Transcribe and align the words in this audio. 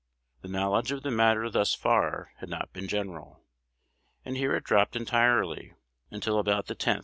The 0.41 0.47
knowledge 0.47 0.91
of 0.91 1.03
the 1.03 1.11
matter 1.11 1.47
thus 1.47 1.75
far 1.75 2.31
had 2.37 2.49
not 2.49 2.73
been 2.73 2.87
general, 2.87 3.43
and 4.25 4.35
here 4.35 4.55
it 4.55 4.63
dropped 4.63 4.95
entirely, 4.95 5.73
till 6.21 6.39
about 6.39 6.65
the 6.65 6.75
10th 6.75 6.91
inst. 6.95 6.99